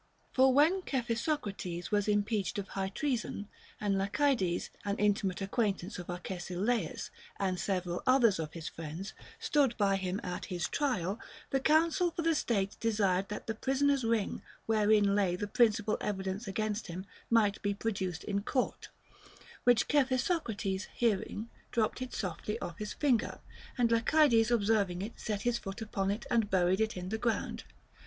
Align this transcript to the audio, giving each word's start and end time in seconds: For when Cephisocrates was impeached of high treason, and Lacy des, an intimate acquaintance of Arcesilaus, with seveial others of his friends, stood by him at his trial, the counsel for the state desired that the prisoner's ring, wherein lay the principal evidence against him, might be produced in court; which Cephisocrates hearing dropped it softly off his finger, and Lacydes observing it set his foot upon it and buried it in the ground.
For 0.33 0.51
when 0.51 0.81
Cephisocrates 0.81 1.91
was 1.91 2.07
impeached 2.07 2.57
of 2.57 2.69
high 2.69 2.89
treason, 2.89 3.47
and 3.79 3.99
Lacy 3.99 4.35
des, 4.35 4.61
an 4.83 4.97
intimate 4.97 5.41
acquaintance 5.43 5.99
of 5.99 6.07
Arcesilaus, 6.09 7.11
with 7.39 7.55
seveial 7.59 8.01
others 8.07 8.39
of 8.39 8.53
his 8.53 8.67
friends, 8.67 9.13
stood 9.39 9.77
by 9.77 9.97
him 9.97 10.19
at 10.23 10.45
his 10.45 10.67
trial, 10.67 11.19
the 11.51 11.59
counsel 11.59 12.09
for 12.09 12.23
the 12.23 12.33
state 12.33 12.77
desired 12.79 13.29
that 13.29 13.45
the 13.45 13.53
prisoner's 13.53 14.03
ring, 14.03 14.41
wherein 14.65 15.13
lay 15.13 15.35
the 15.35 15.45
principal 15.45 15.99
evidence 16.01 16.47
against 16.47 16.87
him, 16.87 17.05
might 17.29 17.61
be 17.61 17.75
produced 17.75 18.23
in 18.23 18.41
court; 18.41 18.89
which 19.65 19.87
Cephisocrates 19.87 20.87
hearing 20.95 21.47
dropped 21.71 22.01
it 22.01 22.11
softly 22.15 22.57
off 22.59 22.79
his 22.79 22.93
finger, 22.93 23.37
and 23.77 23.91
Lacydes 23.91 24.49
observing 24.49 25.03
it 25.03 25.19
set 25.19 25.43
his 25.43 25.59
foot 25.59 25.79
upon 25.79 26.09
it 26.09 26.25
and 26.31 26.49
buried 26.49 26.81
it 26.81 26.97
in 26.97 27.09
the 27.09 27.19
ground. 27.19 27.65